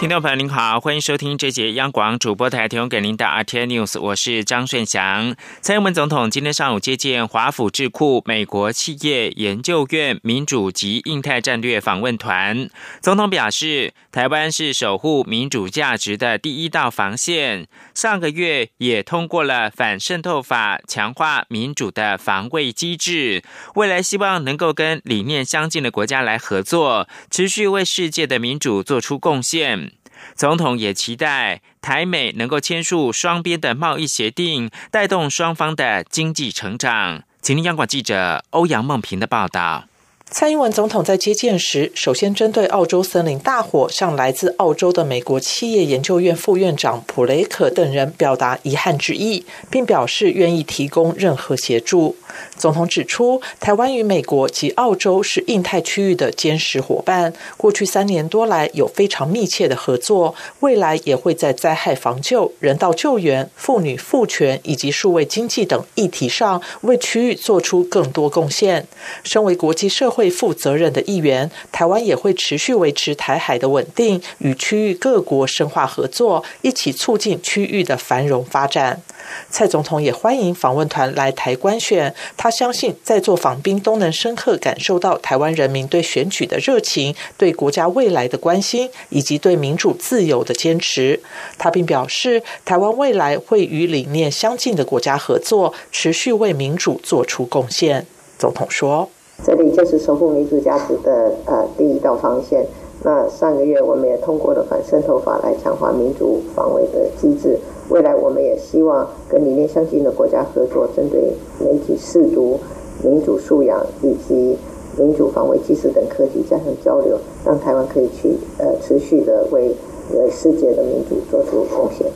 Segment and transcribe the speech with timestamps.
[0.00, 5.34] 听众朋友您好，欢迎收听这节央广主播台提供给您的 RT News，我是张顺祥。
[5.60, 12.70] 蔡英文总统今天上午接见华府智库美国企业研究院民主及印太战略访问团。
[13.00, 17.66] 总统表示，台湾是守护民主价值的第一道防线。
[17.92, 23.42] 上个月也通过了反渗透法，强化民主的防卫机制。
[23.74, 29.88] 未来希望能够跟理念相近的国家来合作，持续为世界的民主做出贡献。
[30.34, 37.22] 总统也期待台美能够签署双边的贸易协定，带动双方的经济成长。
[37.40, 39.84] 请听央广记者欧阳梦平的报道。
[40.30, 52.14] 蔡英文总统在接见时，首先针对澳洲森林大火，向来自澳洲的美国企业研究院副院长普雷克等人表达遗憾之意，并表示愿意提供任何协助。
[52.58, 68.86] 总统指出，台湾与美国及澳洲是印太区域的坚实伙伴，过去三年多来有非常密切的合作，未来也会在灾害防救、人道救援、妇女赋权以及数位经济等议题上为区域做出更多贡献。
[69.24, 70.28] 身为国际社会。
[70.38, 79.02] 负责任的一员，台湾也会持续维持台海的稳定，与区域各国深化合作，一起促进区域的繁荣发展。
[79.50, 91.20] 蔡总统也欢迎访问团来台观选，他相信在座访宾都能深刻感受到台湾人民对选举的热情、对国家未来的关心以及对民主自由的坚持。
[91.56, 98.06] 他并表示，台湾未来会与理念相近的国家合作，持续为民主做出贡献。
[98.38, 99.08] 总统说。
[99.46, 102.66] 这里就是守护民主价值的呃第一道防线。
[103.04, 107.56] 那上个月我们也通过了反渗透法来强化民主防卫的机制。
[107.90, 112.58] 未来我们也希望跟理念相近的国家合作，针对媒体试读、
[113.02, 114.56] 民主素养以及
[114.98, 119.74] 民主防卫技术等课题加强交流，让台湾可以去呃持续的为
[120.12, 122.06] 呃世界的民主做出贡献。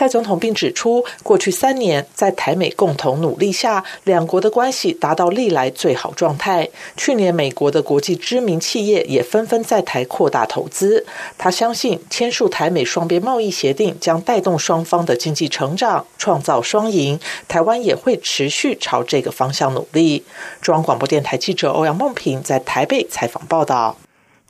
[0.00, 6.66] 蔡总统并指出，过去三年在台美共同努力下，两国的关系达到历来最好状态。
[6.96, 11.04] 去年，美国的国际知名企业也纷纷在台扩大投资。
[11.36, 17.20] 他相信，签署台美双边贸易协定将带动双方的经济成长，创造双赢。
[17.46, 20.24] 台湾也会持续朝这个方向努力。
[20.62, 23.98] 中央广播电台记者欧阳梦平在台北采访报道。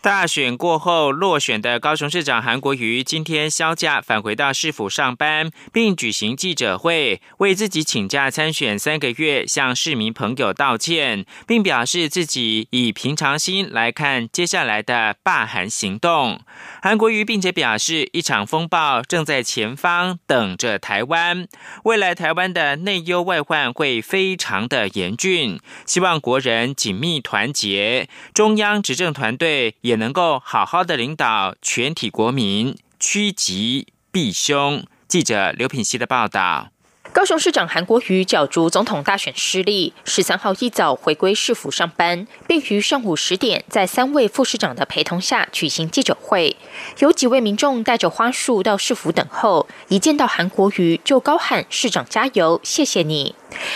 [0.03, 16.41] 大选过后落选的高雄市长韩国瑜今天销假返回到市府上班，并举行记者会，为自己请假参选三个月向市民朋友道歉，并表示自己以平常心来看接下来的罢韩行动。
[16.81, 21.47] 韩国瑜并且表示，一场风暴正在前方等着台湾，
[21.85, 29.75] 未来台湾的内忧外患会非常的严峻，希望国人紧密团结，中央执政团队。
[29.91, 34.85] 也能够好好的领导全体国民，趋吉避凶。
[35.09, 36.69] 记者刘品熙的报道。
[37.13, 46.57] 高雄市长韩国瑜角逐总统大选失利，十三号一早回归市府上班，并于上午十点在三位副市长的陪同下举行记者会。
[47.01, 53.35] 有几位民众带着花束到市府等候，一见到韩国瑜就高喊“市长加油，谢谢你”。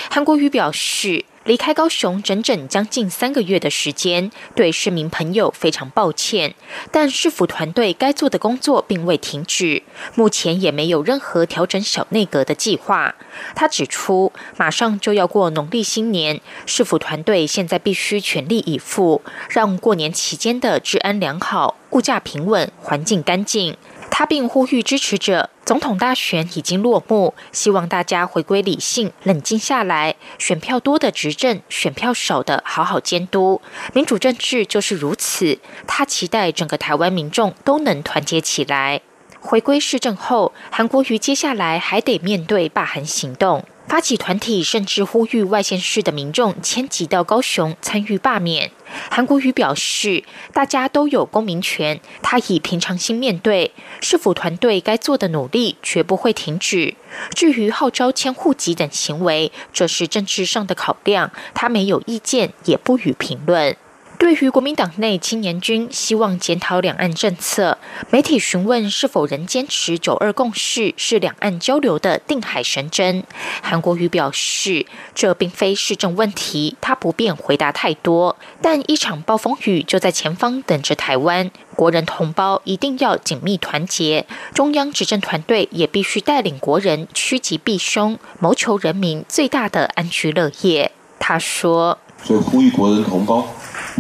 [0.09, 1.25] 韩国瑜表示。
[1.45, 6.55] 离开高雄整整将近三个月的时间，对市民朋友非常抱歉。
[6.91, 9.83] 但市府团队该做的工作并未停止，
[10.15, 13.15] 目前也没有任何调整小内阁的计划。
[13.55, 23.77] 他指出，马上就要过农历新年，市府团队现在必须全力以赴，让过年期间的治安良好、物价平稳、环境干净。
[24.17, 33.61] 他并呼吁支持者，总统大选已经落幕，希望大家回归理性，冷静下来，选票多的执政，选票少的好好监督。
[33.93, 35.59] 民主政治就是如此。
[35.89, 39.01] 他期待整个台湾民众都能团结起来。
[39.41, 43.65] 回归市政后，韩国瑜接下来还得面对罢韩行动。
[43.87, 48.73] 发起团体甚至呼吁外县市的民众迁徙到高雄参与罢免。
[49.11, 56.95] 韩国瑜表示，大家都有公民权，他以平常心面对，市府团队该做的努力绝不会停止。
[57.35, 63.77] 至于号召迁户籍等行为，这是政治上的考量，他没有意见，也不予评论。
[64.25, 67.77] 对于国民党内青年军希望检讨两岸政策，
[68.09, 73.23] 媒体询问是否仍坚持九二共识是两岸交流的定海神针，
[73.61, 78.35] 韩国瑜表示这并非市政问题，他不便回答太多。
[78.63, 90.93] 但一场暴风雨就在前方等着台湾，国人同胞一定要紧密团结，中央执政团队也必须带领国人趋吉避凶，谋求人民最大的安居乐业。
[91.19, 93.47] 他说：“所以呼吁国人同胞。”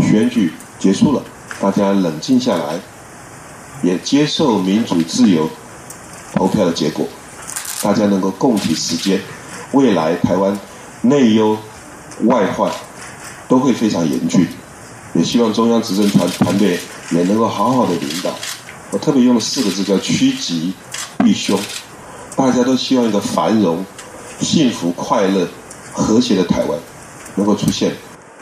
[0.02, 1.22] 选举结束了，
[1.60, 2.80] 大家冷静下来，
[3.82, 5.48] 也接受民主自由
[6.34, 7.06] 投票的结果，
[7.82, 9.20] 大家能够共体时间，
[9.72, 10.58] 未来台湾
[11.02, 11.56] 内忧
[12.24, 12.72] 外患
[13.48, 14.46] 都会非常严峻，
[15.14, 16.78] 也希望中央执政团团队
[17.10, 18.34] 也能够好好的领导。
[18.90, 20.72] 我特别用了四个字叫趋吉
[21.18, 21.58] 避凶，
[22.36, 23.84] 大家都希望一个繁荣、
[24.40, 25.48] 幸福、快乐、
[25.92, 26.78] 和谐的台湾
[27.36, 27.92] 能够出现。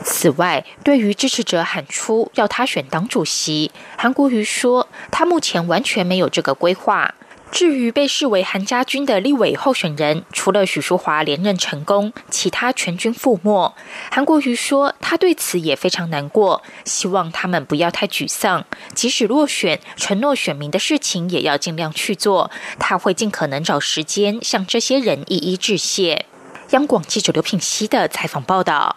[0.03, 7.15] 此外，对于支持者喊出要他选党主席，韩国瑜说他目前完全没有这个规划。
[7.51, 13.75] 至于被视为韩家军的立委候选人，除了许淑华连任成功，其他全军覆没。
[14.09, 18.65] 韩国瑜说他对此也非常难过，希望他们不要太沮丧，
[18.95, 22.49] 即使落选，承诺选民的事情也要尽量去做。
[22.79, 26.25] 他会尽可能找时间向这些人一一致谢。
[26.71, 28.95] 央广记者刘品熙的采访报道。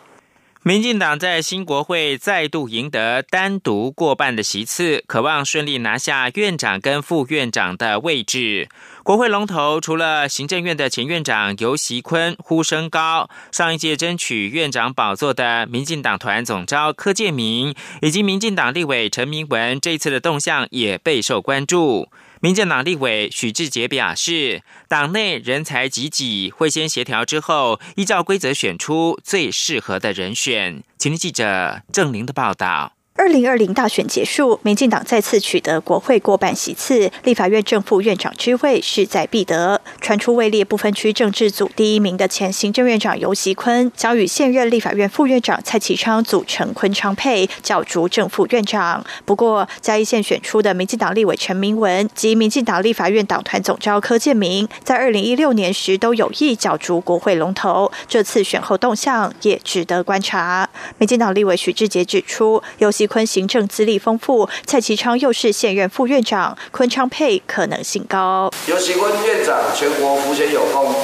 [0.67, 8.69] 民进党在新国会再度赢得单独过半的席次，渴望顺利拿下院长跟副院长的位置。
[9.05, 17.73] 国会龙头除了行政院的前院长游锡坤呼声高，上一届争取院长宝座的民进党团总召柯建明，
[18.03, 22.09] 以及民进党立委陈明文，这一次的动向也备受关注。
[22.47, 30.85] 民进党立委许志杰表示，党内人才济济，会先协调之后，依照规则选出最适合的人选。
[30.97, 32.96] 请听记者郑玲的报道。
[33.17, 39.81] 二零二零大选结束，民进党再次取得国会过半席次，立法院正副院长之位势在必得。
[40.03, 49.03] 传出位列不分区政治组第一名的前行政院长游锡坤，将与现任立法院副院长蔡启昌组成昆昌配，角逐正副院长。
[49.25, 60.69] 不过，嘉义县选出的民进党立委陈明文及民进党立法院党团总召柯建明，在二零一六年时都有意角逐国会龙头，这次选后动向也值得观察。
[60.99, 63.06] 民进党立委许志杰指出，游锡。
[63.07, 68.51] 坤行政资历丰富，蔡其昌又是现任副院长，昆昌配可能性高。
[68.67, 70.95] 尤其坤院长全国福学有功，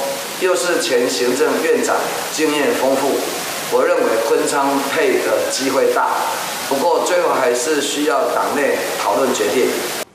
[0.41, 1.95] 又是前行政院长，
[2.33, 3.11] 经验丰富，
[3.71, 6.09] 我认为昆昌配的机会大。
[6.69, 9.67] 不过最后还是需要党内讨论决定。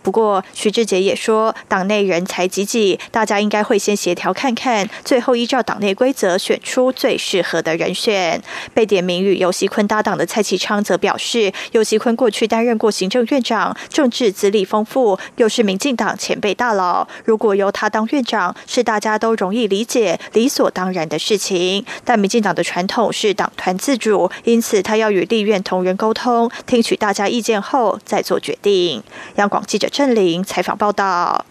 [0.02, 8.40] 不过，徐志杰也说，党内人才济济，大家应该会先协调看看，最后依照党内规则选出最适合的人选。
[8.72, 21.84] 被点名与尤锡坤搭档的蔡启昌则表示，尤锡坤过去担任过行政院长，政治资历丰富，又是民进党前辈大佬，如果由他当院长，是大家都容易理解、理所当然的事情。
[22.04, 29.02] 但民进党的传统是党团自主，因此他要与立院同仁沟通，听取大家意见后再做决定。
[29.34, 29.87] 央广记者。
[29.88, 31.46] 郑玲采访报道：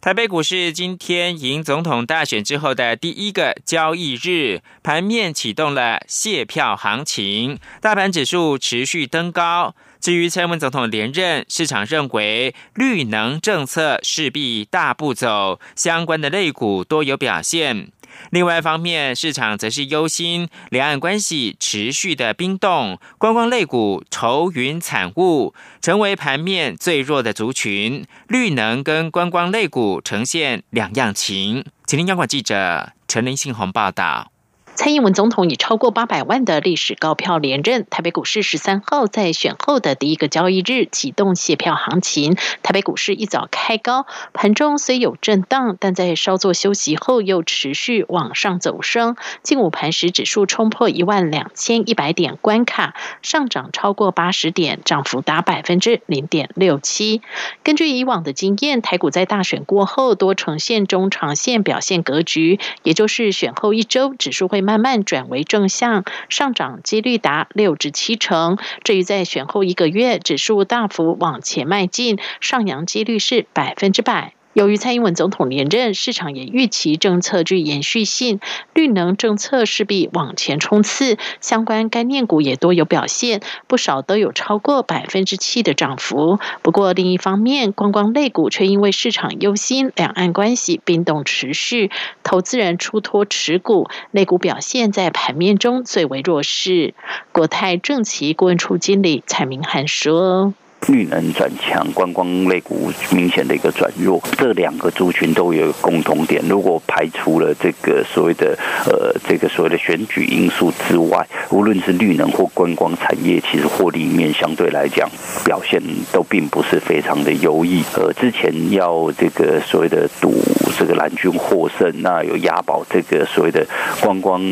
[0.00, 9.74] 台北股市今天迎总统大选之后的第一个交易日，盘面启动了卸票行情，大盘指数持续登高。
[10.00, 17.92] 至于蔡英文总统连任，市场认为绿能政策势必大步走，相关的类股多有表现。
[18.32, 25.52] 另外一方面，市场则是忧心两岸关系持续的冰冻，观光类股愁云惨雾，
[25.82, 28.06] 成为盘面最弱的族群。
[28.28, 31.66] 绿能跟观光类股呈现两样情。
[31.86, 34.31] 请听央广记者陈林信宏报道。
[34.74, 42.36] 蔡英文总统以超过八百万的历史高票连任，台北股市十三号在选后的第一个交易日启动卸票行情。
[42.62, 49.16] 台北股市一早开高，盘中虽有震荡，但在稍作休息后又持续往上走升。
[49.42, 57.20] 近午盘时指数冲破一万两千一百点关卡，上涨超过八十点，涨幅达百分之零点六七。
[57.62, 64.61] 根据以往的经验，台股在大选过后多呈现中长线表现格局，也就是选后一周指数会。
[64.62, 68.58] 慢慢转为正向上涨，几率达六至七成。
[68.84, 74.34] 至于在选后一个月，指数大幅往前迈进，上扬几率是百分之百。
[74.52, 78.40] 由于蔡英文总统连任，市场也预期政策具延续性，
[78.74, 86.38] 绿能政策势必往前冲刺，相关概念股也多有表现，不少都有超过百分之七的涨幅。
[86.62, 91.90] 不过另一方面，观光类股却因为市场忧心两岸关系冰冻持续，
[92.22, 96.94] 投资人出脱持股，类股表现在盘面中最为弱势。
[97.32, 100.52] 国泰正奇顾问处经理蔡明涵说。
[100.88, 106.42] 绿能转强，观光类股明显的一个转弱，这两个族群都有共同点。
[106.48, 115.08] 如果排除了这个所谓的呃这个所谓的选举因素之外，无论是绿能或观光产业，其实获利面相对来讲
[115.44, 117.84] 表现都并不是非常的优异。
[117.94, 120.34] 呃，之前要这个所谓的赌
[120.76, 123.64] 这个蓝军获胜，那有押宝这个所谓的
[124.00, 124.42] 观光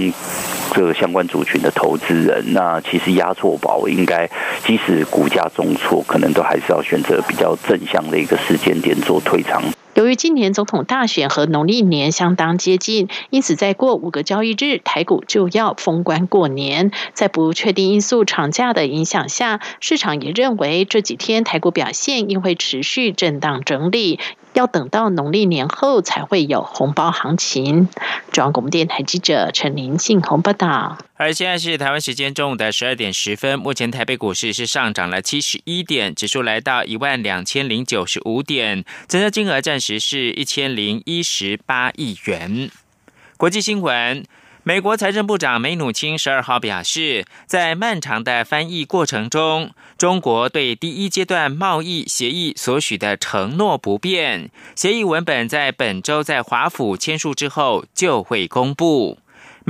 [0.73, 4.29] 这个相关族群的投资人，那其实押错宝，应该
[4.65, 9.63] 即使股价重挫，可能都还是要选择比较正向的一个时间点做退场。
[9.95, 16.93] 由于今年总统大选和农历年相当接近，因此再过五个交易日，台股就要封关过年。
[17.13, 24.21] 在不确定因素长假的影响下，市场也认为这几天台股表现应会持续震荡整理。
[24.53, 27.89] 要等到农历年后才会有红包行情。
[28.33, 30.99] 中央广播电台记者陈林信红报道。
[31.15, 42.71] 而现在是台湾时间中午的十二点十分，目前台北股市是上涨了七十一点，指数来到一万两千零九十五点，成交金额暂时是一千零一十八亿元。
[43.37, 44.25] 国际新闻。
[44.71, 54.49] 美国财政部长梅努钦十二号表示，在漫长的翻译过程中，中国对第一阶段贸易协议所许的承诺不变。
[54.77, 59.19] 协议文本在本周在华府签署之后就会公布。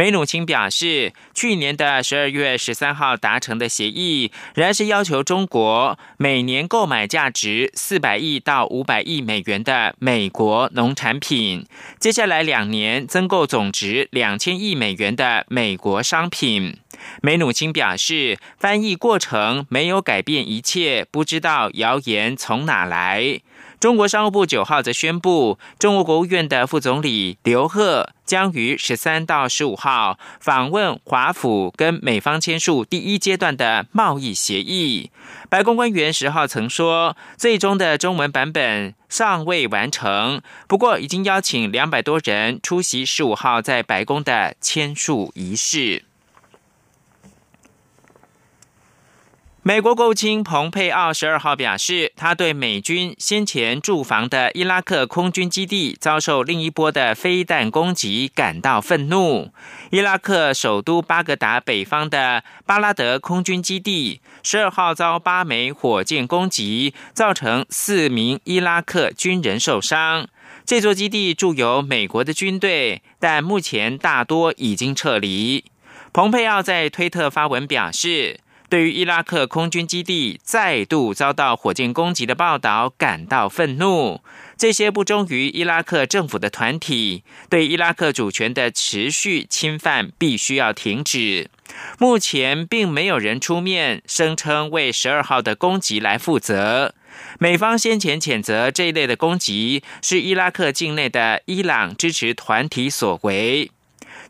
[0.01, 11.67] 梅努钦表示，去年的十二月十三号达成的协议，仍然是要求中国每年购买价值四百亿到五百亿美元的美国农产品，
[11.99, 16.79] 接下来两年增购总值两千亿美元的美国商品。
[17.21, 23.41] 梅努钦表示，翻译过程没有改变一切，不知道谣言从哪来。
[23.81, 35.11] 中国商务部九号则宣布，中国国务院的副总理刘鹤将于十三到十五号访问华府，跟美方签署第一阶段的贸易协议。
[35.49, 46.05] 白宫官员十号曾说，最终的中文版本尚未完成，不过已经邀请两百多人出席十五号在白宫的签署仪式。
[49.63, 59.53] 美国国务卿蓬佩奥十二号表示，他对美军先前驻防的伊拉克空军基地遭受另一波的飞弹攻击感到愤怒。
[59.91, 70.27] 伊拉克首都巴格达北方的巴拉德空军基地十二号遭八枚火箭攻击，造成四名伊拉克军人受伤。
[70.65, 75.67] 这座基地驻有美国的军队，但目前大多已经撤离。
[76.15, 78.41] 蓬佩奥在推特发文表示。
[78.71, 84.23] 对于伊拉克空军基地再度遭到火箭攻击的报道感到愤怒，
[84.57, 91.51] 这些不忠于伊拉克政府的团体对伊拉克主权的持续侵犯必须要停止。
[91.99, 96.95] 目前并没有人出面声称为十二号的攻击来负责。
[97.41, 103.73] 美方先前谴责这一类的攻击是伊拉克境内的伊朗支持团体所为。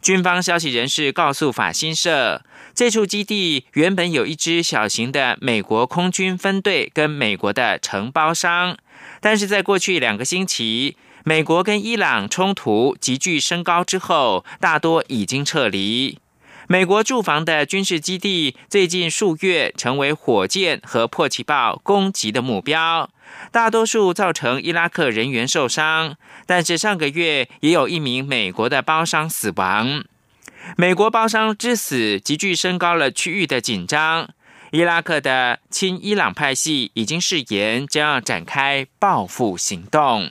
[0.02, 2.42] 军方消息人士告诉法新社。
[2.74, 8.76] 这处基地原本有一支小型的美国空军分队跟美国的承包商，
[9.20, 16.18] 但是在过去两个星期，美国跟伊朗冲突急剧升高之后，大多已经撤离。
[16.70, 23.10] 美国驻防的军事基地最近数月成为火箭和迫击炮攻击的目标，
[23.50, 26.14] 大多数造成伊拉克人员受伤，
[26.46, 30.04] 但是上个月也有一名美国的包商死亡。
[30.76, 34.30] 美国包商之死急剧升高了区域的紧张。
[34.70, 40.30] 伊拉克的亲伊朗派系已经誓言将要展开报复行动。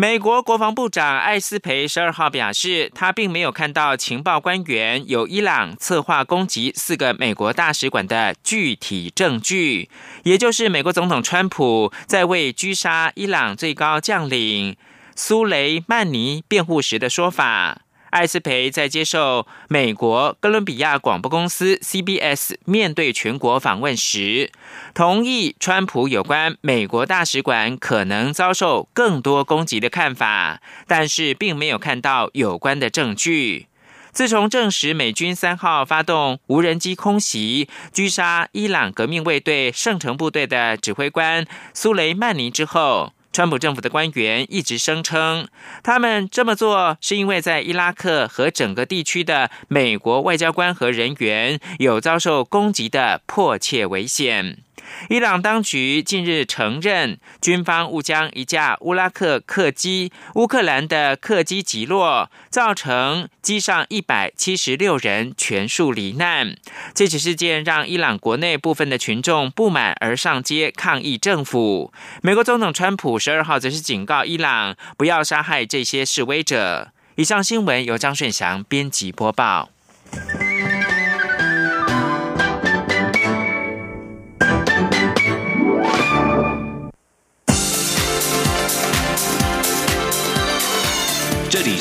[0.00, 9.90] 美国国防部长艾斯培十二号表示，他并没有看到情报官员有伊朗策划攻击四个美国大使馆的具体证据，
[10.22, 14.74] 也就是美国总统川普在为狙杀伊朗最高将领。
[15.14, 24.50] 苏雷曼尼辩护时的说法，艾斯培在接受美国哥伦比亚广播公司 CBS 面对全国访问时，
[24.94, 33.68] 同意川普有关美国大使馆可能遭受更多攻击的看法，但是并没有看到有关的证据。
[34.12, 43.12] 自从证实美军三号发动无人机空袭狙杀伊朗革命卫队圣城部队的指挥官苏雷曼尼之后。
[43.40, 45.48] 川普政府的官员一直声称，
[45.82, 54.58] 他们这么做是因为在伊拉克和整个地区的美国外交官和人员有遭受攻击的迫切危险。
[55.08, 66.56] 伊朗当局近日承认，军方误将一架乌拉克客机乌克兰的客机击落，造成机上一百七十六人全数罹难。
[66.94, 71.92] 这起事件让伊朗国内部分的群众不满而上街抗议政府。
[72.22, 76.92] 美国总统川普十二号则是警告伊朗不要杀害这些示威者。
[77.16, 79.70] 以上新闻由张顺祥编辑播报。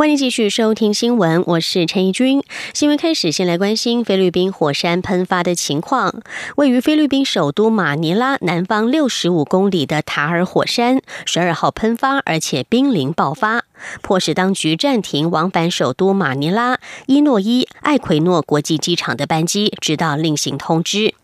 [0.00, 2.42] 欢迎继续收听新闻，我是陈怡君。
[2.72, 6.22] 新闻开始，先来关心菲律宾火山喷发的情况。
[6.56, 13.64] 位于菲律宾首都马尼拉南方六十五公里的塔尔火山，十二号喷发，而且濒临爆发，
[14.00, 21.14] 迫使当局暂停往返首都马尼拉伊诺伊艾奎诺国际机场的班机，直到另行通知。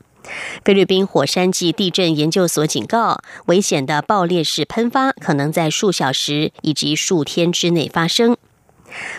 [0.62, 8.36] 菲律宾火山暨地震研究所警告，危险的爆裂式喷发可能在数小时以及数天之内发生。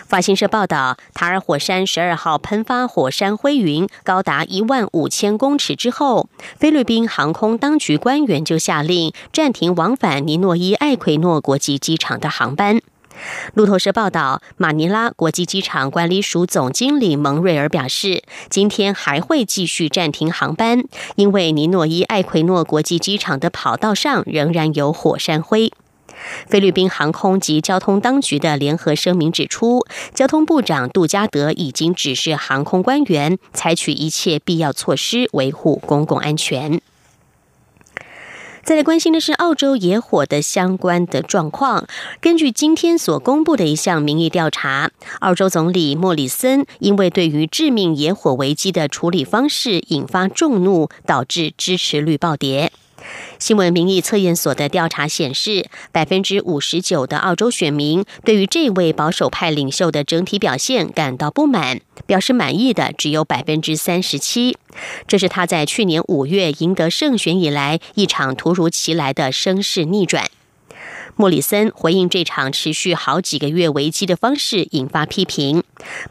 [0.06, 12.80] 法新社报道，塔尔火山十二号喷发火山灰云高达一万五千公尺之后，菲律宾航空当局官员就下令暂停往返尼诺伊艾奎诺国际机场的航班。
[13.54, 20.84] 路透社报道，马尼拉国际机场管理署总经理蒙瑞尔表示，今天还会继续暂停航班，
[21.16, 25.72] 因为尼诺伊艾奎诺国际机场的跑道上仍然有火山灰。
[26.46, 36.80] 菲律宾航空及交通当局的联合声明指出，交通部长杜加德已经指示航空官员采取一切必要措施，维护公共安全。
[38.64, 41.86] 再来关心的是澳洲野火的相关的状况。
[42.20, 52.70] 根据今天所公布的一项民意调查，澳洲总理莫里森因为对于致命野火危机的处理方式引发众怒，导致支持率暴跌。
[53.38, 64.56] 新闻民意测验所的调查显示，百分之五十九的澳洲选民对于这位保守派领袖的整体表现感到不满，表示满意的只有百分之三十七。
[65.06, 70.26] 这是他在去年五月赢得胜选以来一场突如其来的声势逆转。
[71.14, 75.62] 莫里森回应这场持续好几个月危机的方式引发批评，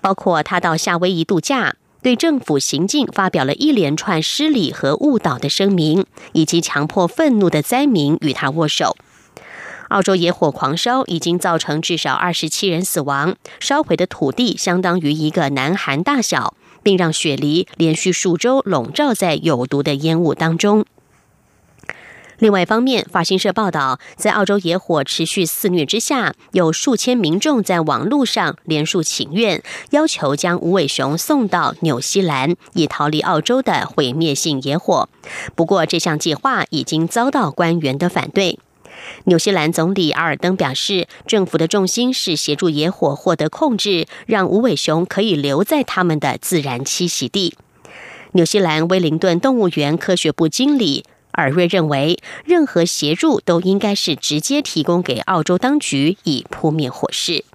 [0.02, 1.76] 包括他到夏威夷度假。
[2.02, 8.96] 对政府行径发表了一连串失礼和误导的声明，以及强迫愤怒的灾民与他握手。
[9.90, 20.86] 澳洲野火狂烧已经造成至少二十七人死亡，烧毁的土地相当于一个南韩大小，并让雪梨连续数周笼罩在有毒的烟雾当中。
[22.40, 35.10] 另外一方面，法新社报道，在澳洲野火持续肆虐之下，有数千民众在网络上连署请愿，要求将无尾熊送到纽西兰，以逃离澳洲的毁灭性野火。
[35.56, 38.60] 不过，这项计划已经遭到官员的反对。
[39.24, 47.56] 纽西兰总理阿尔登表示，政府的重心是协助野火获得控制，让无尾熊可以留在他们的自然栖息地。
[48.34, 51.04] 纽西兰威灵顿动物园科学部经理。
[51.38, 57.46] 尔瑞认为，任何协助都应该是直接提供给澳洲当局，以扑灭火势。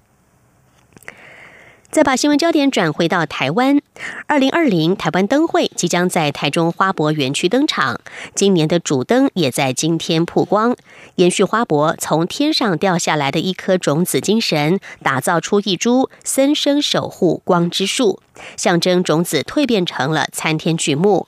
[1.91, 3.79] 再把新闻焦点转回到台湾，
[4.25, 7.99] 二零二零台湾灯会即将在台中花博园区登场。
[8.33, 10.75] 今年的主灯也在今天曝光，
[11.17, 18.19] 延续花博从天上掉下来的一颗种子精神，打造出一株森生守护光之树，
[18.57, 21.27] 象征种子蜕变成了参天巨木。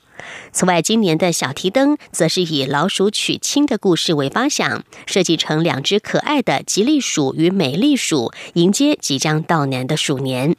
[0.52, 10.56] 此外，今年的小提灯则是以老鼠娶亲的故事为方向，设计成两只可爱的吉利鼠与美丽鼠，迎接即将到来的鼠年。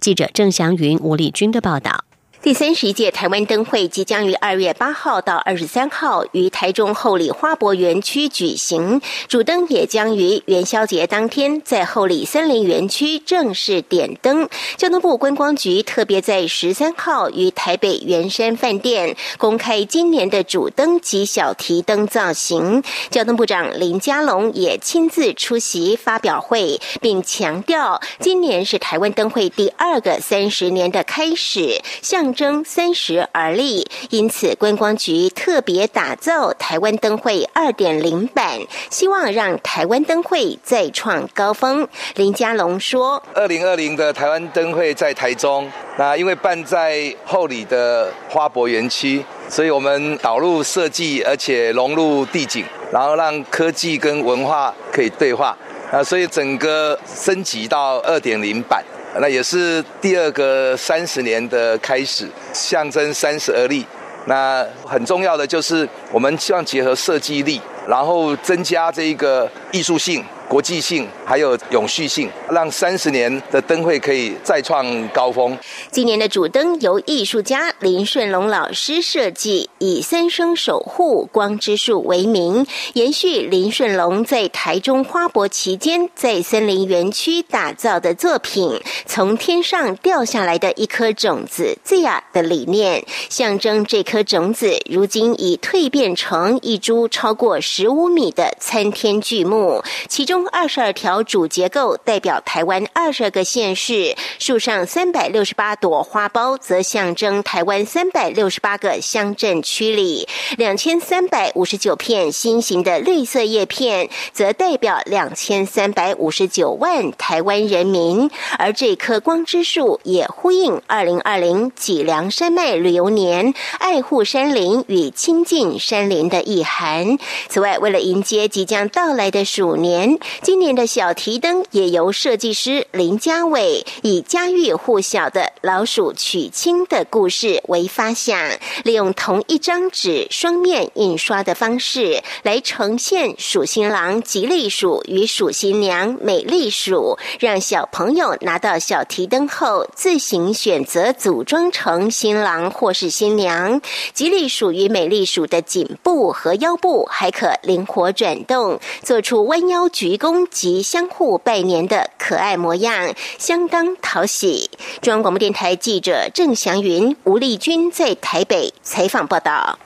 [0.00, 2.04] 记者郑祥云、吴丽君的报道。
[2.42, 14.48] 第三十一届台湾灯会即将于二月八号到二十三号于台中后里花博园区举行，主灯也将于元宵节当天在后里森林园区正式点灯。
[14.78, 22.82] 交通部观光局特别在十三号于台北圆山饭店公开今年的主灯及小提灯造型。
[23.10, 41.88] 交通部长林佳龙也亲自出席发表会，并强调今年是台湾灯会第二个三十年的开始，向象征三十而立，因此观光局特别打造台湾灯会二点零版，希望让台湾灯会再创高峰。
[42.14, 55.56] 林佳龙说：“二零二零的台湾灯会在台中，那因为办在后里的花博园区，所以我们导入设计，而且融入地景，然后让科技跟文化可以对话。”
[55.90, 58.84] 啊，所以整个升级到二点零版，
[59.18, 63.84] 那也是第二个三十年的开始，象征三十而立。
[64.26, 70.24] 那很重要的就是，我们希望结合设计力，然后增加这一个艺术性。
[70.50, 75.56] 国际性还有永续性，让三十年的灯会可以再创高峰。
[75.92, 100.39] 今年的主灯由艺术家林顺龙老师设计，以“三生守护光之树”为名，延续林顺龙在台中花博期间在森林园区打造的作品“从天上掉下来的一颗种子”这样的理念，象征这颗种子如今已蜕变成一株超过十五米的参天巨木，其中。
[100.48, 118.30] 二十二条主结构代表台湾二十二个县市，树上三百六十八朵花苞则象征台湾三百六十八个乡镇区里，两千三百五十九片新型的绿色叶片则代表两千三百五十九万台湾人民。
[118.58, 127.18] 而这棵光之树也呼应二零二零脊梁山脉旅游年，爱护山林与亲近山林的意涵。
[127.48, 130.18] 此外，为了迎接即将到来的鼠年。
[130.42, 138.38] 今年的小提灯也由设计师林家伟以家喻户晓的老鼠娶亲的故事为发想，
[138.84, 153.80] 利用同一张纸双面印刷的方式来呈现鼠新郎吉利鼠与鼠新娘美丽鼠，让小朋友拿到小提灯后自行选择组装成新郎或是新娘。
[154.14, 160.19] 吉利鼠与美丽鼠的颈部和腰部还可灵活转动，做出弯腰举。
[160.20, 164.70] 公及相互拜年的可爱模样，相当讨喜。
[165.00, 169.78] 中央广播电台记者郑祥云、吴丽君在台北采访报道。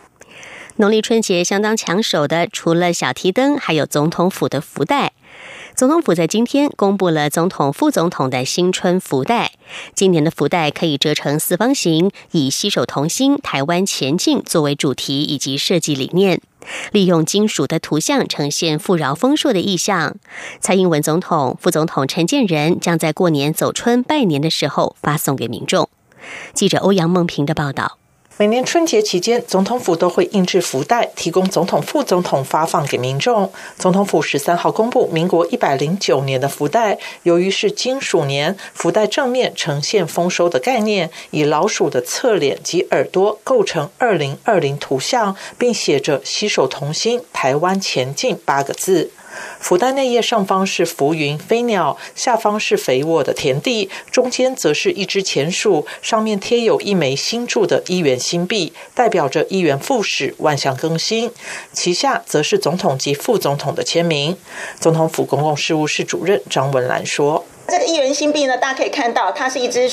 [0.75, 5.13] 农历春节相当抢手的，除了小提灯，还有总统府的福袋。
[5.77, 9.51] 总统府在今天公布了总统、副总统的新春福袋。
[9.93, 16.41] 今年的福袋可以折成四方形，以“携手同心，台湾前进”作为主题以及设计理念，
[16.93, 20.15] 利用金属的图像呈现富饶丰硕的意象。
[20.61, 25.89] 蔡英文总统、副总统陈建仁将在过年走春拜年的时候发送给民众。
[26.53, 27.99] 记者欧阳梦平的报道。
[28.37, 33.53] 每年春节期间，总统府都会印制福袋，提供总统、副总统发放给民众。
[33.79, 49.13] 总统府十三号公布民国一百零九年的福袋，由于是金属年，福袋正面呈现丰收的概念，以老鼠的侧脸及耳朵构成二零二零图像，并写着“携手同心，台湾前进”八个字。
[49.59, 61.31] 福袋内页上方是浮云飞鸟，下方是肥沃的田地，中间则是一只钱树，上面贴有一枚新铸的一元新币，代表着一元复始，万象更新。
[61.73, 64.37] 旗下则是总统及副总统的签名。
[64.79, 67.45] 总统府公共事务室主任张文兰说。
[67.67, 69.91] 这个一元新币呢，大家可以看到，它是一只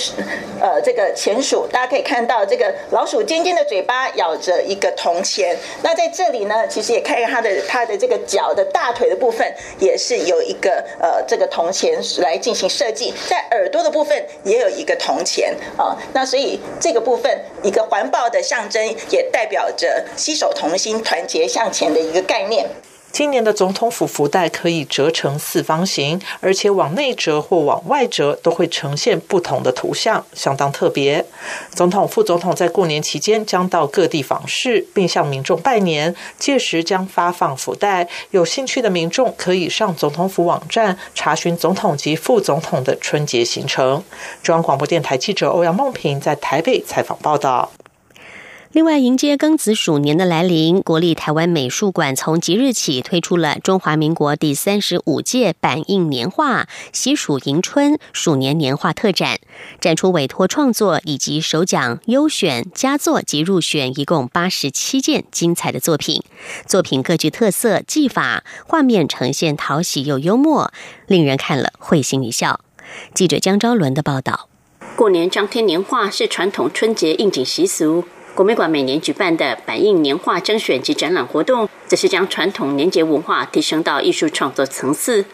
[0.60, 5.58] 呃这个钱鼠，大家可以看到这个老鼠尖尖的嘴巴咬着一个铜钱。
[5.82, 15.96] 那在这里呢，其实也看看它的它的这个脚的大腿的部分，也是有一个呃这个铜钱来进行设计，在耳朵的部分也有一个铜钱啊。
[16.14, 22.70] 那所以这个部分一个环保的象征，也代表着携手同心、团结向前的一个概念。
[23.12, 31.26] 今年的总统府福袋可以折成四方形，而且往内折或往外折都会呈现不同的图像，相当特别。
[31.72, 38.08] 总统、副总统在过年期间将到各地访视，并向民众拜年，届时将发放福袋。
[38.32, 44.04] 有兴趣的民众可以上总统府网站查询总统及副总统的春节行程。
[44.42, 47.72] 中央广播电台记者欧阳梦平在台北采访报道。
[48.74, 59.40] 另外，迎接庚子鼠年的来临，国立台湾美术馆从即日起推出了中华民国第三十五届版印年画“喜鼠迎春”鼠年年画特展，
[59.82, 66.24] 展出委托创作以及首奖、优选、佳作及入选一共八十七件精彩的作品。
[66.66, 70.72] 作品各具特色、技法，画面呈现讨喜又幽默，
[71.08, 72.62] 令人看了会心一笑。
[73.14, 74.48] 记者江昭伦的报道：
[74.96, 78.06] 过年张贴年画是传统春节应景习俗。
[78.34, 85.26] 国美馆每年举办的百印年画征选及展览活动，则是将传统年节文化提升到艺术创作层次。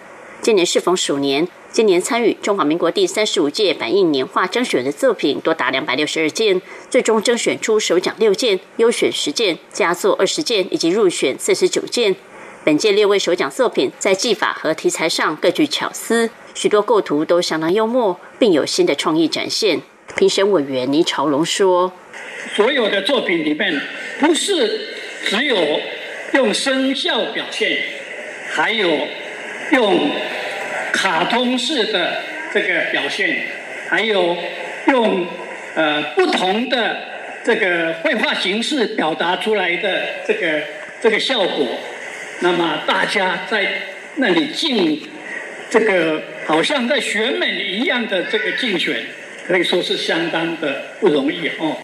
[0.41, 12.15] 今年适逢鼠年，今年参与中华民国第三十五届百印年画征选的作品多达两百六十二件，最终征选出首奖六件、优选十件、佳作二十件以及入选四十九件。
[12.63, 19.81] 本届六位首奖作品在技法和题材上各具巧思，许多构图都相当幽默，并有新的创意展现。
[20.15, 21.91] 评审委员倪朝龙说
[22.55, 23.79] ：“所有的作品里面，
[24.19, 24.87] 不是
[25.25, 25.81] 只有
[26.33, 27.77] 用声效表现，
[28.49, 29.07] 还有
[29.71, 30.09] 用。”
[30.89, 33.43] 卡通式的这个表现，
[33.87, 34.35] 还有
[34.87, 35.27] 用
[35.75, 36.97] 呃不同的
[37.45, 40.61] 这个绘画形式表达出来的这个
[40.99, 41.67] 这个效果，
[42.39, 43.67] 那么大家在
[44.15, 45.07] 那里竞
[45.69, 48.95] 这个好像在选美一样的这个竞选，
[49.47, 51.77] 可以说是相当的不容易哦。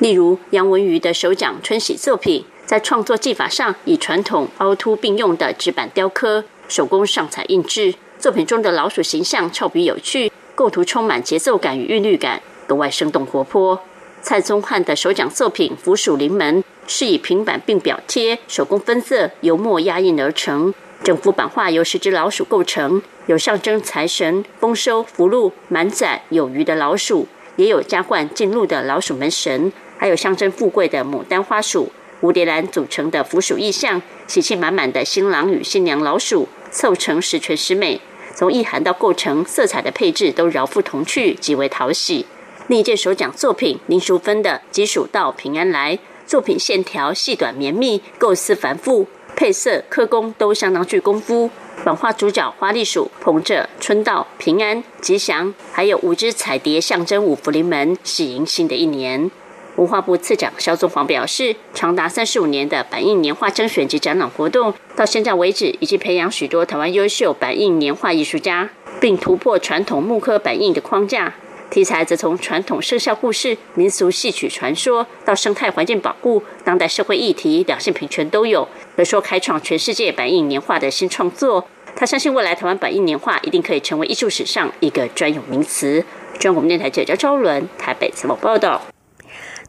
[0.00, 7.94] 例如杨文瑜的首奖春喜作品，在创作技法上以传统凹凸并用的纸板雕刻、手工上彩印制。
[8.18, 13.80] 作品中的老鼠形象俏皮有趣，构图充满节奏感与韵律感，格外生动活泼。
[14.20, 20.74] 蔡宗翰的首奖作品《腐鼠临门》是以平板并表贴、手工分色、油墨压印而成。
[21.04, 38.00] 整幅版画由十只老鼠构成，有象征财神、丰收、福禄、满载有余的老鼠，也有加冠进禄的老鼠门神，还有象征富贵的牡丹花鼠、蝴蝶兰组成的腐鼠意象，喜气满满的新郎与新娘老鼠，凑成十全十美。
[38.34, 42.26] 从意涵到构成、色彩的配置都饶富童趣，极为讨喜。
[42.66, 49.06] 另一件首奖作品林淑芬的《吉鼠到平安来》，作品线条细短绵密，构思繁复，
[49.36, 51.50] 配色刻工都相当具功夫。
[51.84, 59.30] 版画主角花栗鼠捧着春到、平安、吉祥，还有五只彩蝶象征五福临门，喜迎新的一年。
[59.76, 71.34] 文化部次长肖宗煌表示，长达三十五年的版印年画征选及展览活动，到现在为止，已经培养许多台湾优秀版印年画艺术家，并突破传统木刻版印的框架。
[71.68, 81.68] 题材则从传统生肖故事、民俗戏曲传说，到生态环境保护、当代社会议题、两性平权都有，可说开创全世界版印年画的新创作。
[81.94, 86.04] 他相信未来台湾版印年画一定可以成为艺术史上一个专有名词。
[86.38, 88.80] 中国电台记者赵伦台北采访报道。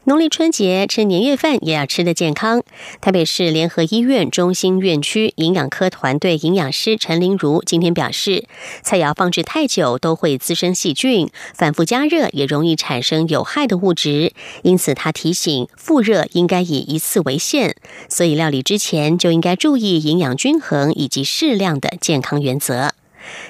[0.07, 2.63] 农历春节吃年夜饭也要吃得健康。
[3.01, 8.45] 台北市联合医院中心院区营养科团队营养师陈玲如今天表示，
[8.81, 14.31] 菜肴放置太久都会滋生细菌，反复加热也容易产生有害的物质。
[14.63, 17.75] 因此，他提醒复热应该以一次为限，
[18.07, 22.93] 所以料理之前就应该注意营养均衡以及适量的健康原则。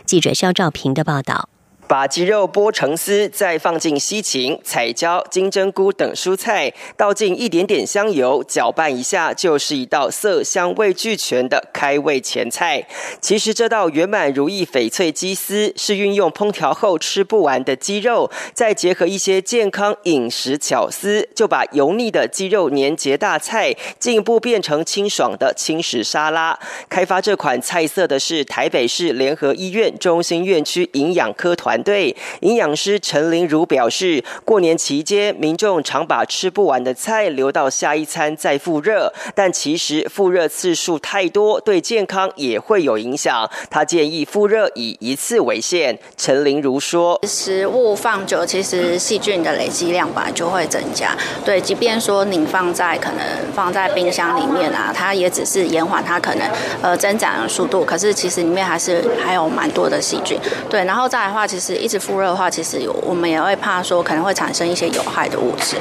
[0.07, 1.49] 记者肖兆平的报道。
[1.87, 12.85] 把鸡肉剥成丝，再放进西芹、彩椒、金针菇等蔬菜，倒进一点点香油，搅拌一下，就是一道色香味俱全的开胃前菜。
[13.21, 26.59] 其实这道圆满如意翡翠鸡丝，是运用烹调后吃不完的鸡肉，再结合一些健康饮食巧思，就把油腻的鸡肉年节大菜进一步变成清爽的轻食沙拉。
[26.89, 31.76] 开发这款菜色的是台北市联合医院中心院区营养科团。
[31.83, 43.49] 对营养师陈玲如表示，过年期间民众常把吃不完的菜留到下一餐再复热，但其实复热次数太多，对健康也会有影响。
[43.69, 45.97] 他建议复热以一次为限。
[46.17, 51.15] 陈玲如说：“食物放久，其实细菌的累积量本来就会增加。
[51.45, 53.19] 对，即便说你放在可能
[53.53, 56.49] 放在冰箱里面啊，它也只是延缓它可能
[56.81, 60.37] 呃增长的速度，可是其实里面还是还有蛮多的细菌。
[60.69, 61.66] 对，然后再来的话，其实。
[61.67, 65.75] 是一直复热的话，其实我们也会怕说可能会产生一些有害的物质，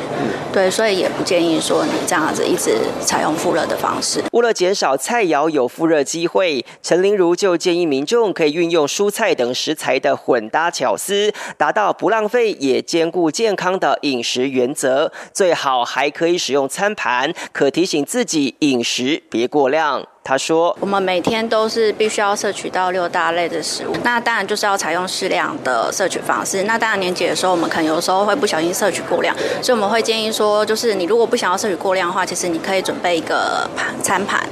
[0.52, 4.24] 对，所以也不建议说你这样子一直采用复热的方式。
[4.32, 15.12] 为了减少菜肴有复热机会，陈玲如就建议民众可以运用蔬菜等食材的混搭巧思，达到不浪费也兼顾健康的饮食原则。
[15.32, 20.04] 最好还可以使用餐盘，可提醒自己饮食别过量。
[20.26, 26.64] 他说：“我们每天都是必须要摄取到六大类的食物，那当然就是要采用适量的摄取方式。
[26.64, 34.44] 那当然年节的时候，我们可能有时候会不小心摄取过量，所以我们会建议说，就是你如果不想要摄取过量的话，其实你可以准备一个盘餐盘，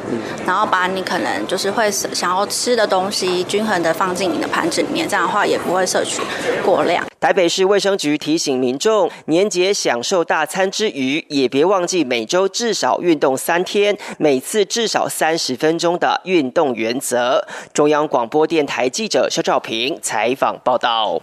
[0.46, 6.22] 然后把你可能就是会想要吃的东西均衡的放进你的盘子里面，这样的话也不会摄取
[6.64, 17.46] 过量。”台北市卫生局提醒民众，年节享受大餐之余，也别忘记每周至少运动三天，每次至少三十分钟的运动原则。
[17.72, 21.22] 中央广播电台记者肖兆平采访报道。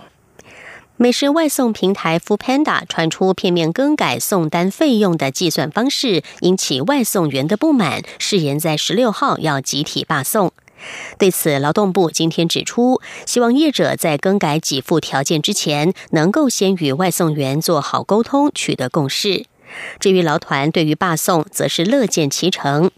[0.98, 10.52] 美食外送平台 f o o Panda 传出片面更改送单费用的计算方式，引起外送员的不满，誓言在十六号要集体罢送。
[11.18, 19.46] 对此，劳动部今天指出，希望业者在更改给付条件之前，能够先与外送员做好沟通，取得共识。
[20.00, 22.92] 至于劳团对于罢送，则是乐见其成。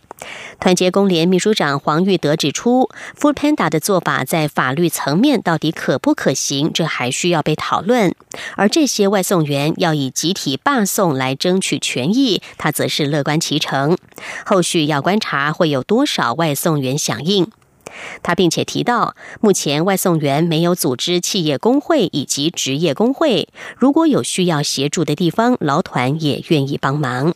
[0.60, 8.16] 团结工联秘书长黄玉德指出，Food Panda 的做法在法律层面到底可不可行，这还需要被讨论。
[8.56, 13.98] 而这些外送员要以集体罢送来争取权益，他则是乐观其成。
[14.46, 17.52] 后续要观察会有多少外送员响应。
[18.24, 27.36] 他并且提到，目前外送员没有组织企业工会以及职业工会，如果有需要协助的地方，劳团也愿意帮忙。